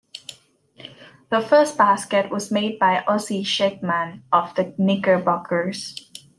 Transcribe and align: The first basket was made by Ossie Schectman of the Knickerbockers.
The 1.29 1.41
first 1.41 1.77
basket 1.77 2.31
was 2.31 2.49
made 2.49 2.79
by 2.79 3.03
Ossie 3.07 3.43
Schectman 3.43 4.23
of 4.33 4.51
the 4.55 4.73
Knickerbockers. 4.75 5.95